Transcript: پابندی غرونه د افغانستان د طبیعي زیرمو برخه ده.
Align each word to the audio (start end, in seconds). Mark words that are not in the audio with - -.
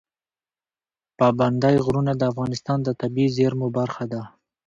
پابندی 1.19 1.75
غرونه 1.85 2.11
د 2.17 2.21
افغانستان 2.31 2.77
د 2.83 2.89
طبیعي 3.01 3.33
زیرمو 3.37 3.67
برخه 3.77 4.03
ده. 4.11 4.21